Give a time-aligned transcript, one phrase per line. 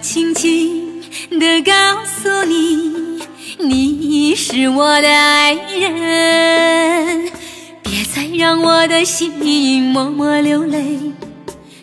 [0.00, 1.00] 轻轻
[1.30, 1.72] 地告
[2.04, 3.22] 诉你，
[3.58, 7.30] 你是我的爱人，
[7.82, 9.32] 别再让我的心
[9.82, 11.12] 默默流泪，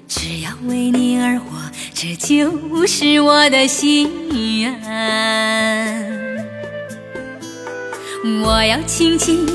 [0.07, 1.45] 只要为你而活，
[1.94, 4.09] 这就是我的心
[4.59, 4.73] 愿。
[8.43, 9.45] 我要轻轻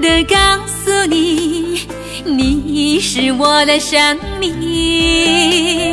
[0.00, 1.80] 地告诉你，
[2.24, 5.85] 你是我的生命，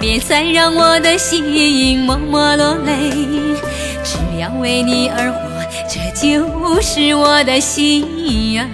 [0.00, 3.10] 别再让我的心默默落泪，
[4.04, 5.40] 只要为你而活，
[5.88, 8.68] 这就是我的心愿。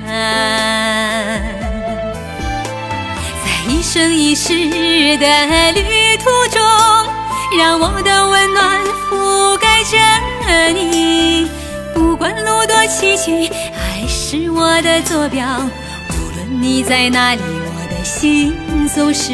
[3.45, 4.53] 在一生一世
[5.17, 6.61] 的旅途中，
[7.59, 9.97] 让我的温暖覆盖着
[10.73, 11.49] 你。
[11.95, 15.47] 不管路多崎岖，爱是我的坐标。
[16.11, 18.55] 无论你在哪里，我的心
[18.95, 19.33] 总是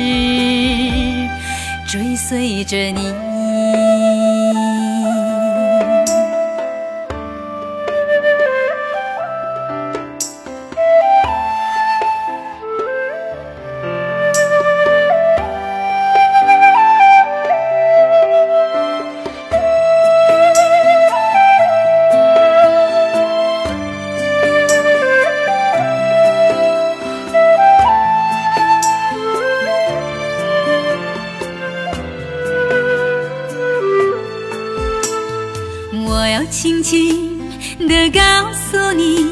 [1.95, 3.33] 追随着你。
[36.02, 37.38] 我要轻轻
[37.88, 38.20] 地告
[38.52, 39.27] 诉你，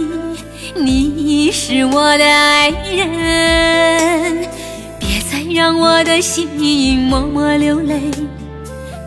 [0.76, 4.46] 你是我的爱人，
[4.98, 6.48] 别再让我的心
[7.08, 7.98] 默默流泪，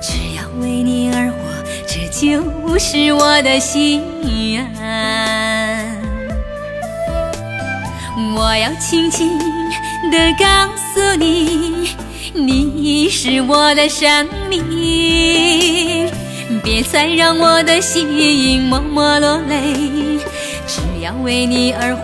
[0.02, 1.38] 只要为你而活，
[1.88, 4.02] 这就是我的心
[4.52, 4.66] 愿。
[8.36, 9.38] 我要轻轻
[10.12, 11.90] 地告诉你，
[12.34, 16.12] 你是我的生命。
[16.66, 20.20] 别再让我的心默默落泪，
[20.66, 22.02] 只要为你而活，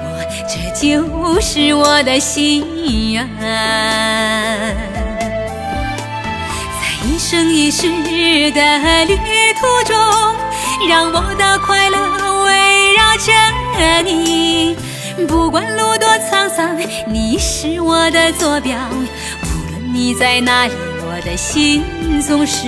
[0.47, 2.63] 这就是我的心
[3.11, 3.27] 愿。
[6.77, 7.87] 在一生一世
[8.51, 9.17] 的旅
[9.59, 9.97] 途中，
[10.87, 13.33] 让我的快乐围绕着
[14.03, 14.75] 你。
[15.27, 18.77] 不管路多沧桑，你是我的坐标。
[18.91, 20.73] 无论你在哪里，
[21.03, 21.83] 我的心
[22.21, 22.67] 总是。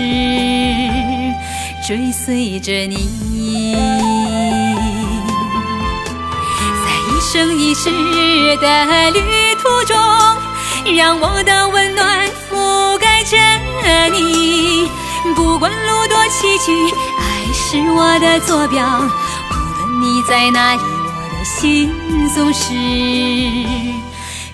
[1.86, 3.76] 追随着你，
[6.86, 7.90] 在一生一世
[8.62, 9.20] 的旅
[9.62, 9.98] 途中，
[10.96, 13.38] 让我的温暖覆盖着
[14.14, 14.88] 你。
[15.36, 16.72] 不管路多崎岖，
[17.20, 17.22] 爱
[17.54, 18.82] 是我的坐标。
[19.52, 21.94] 无论你在哪里，我的心
[22.34, 22.72] 总是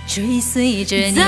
[0.07, 1.19] 追随着你。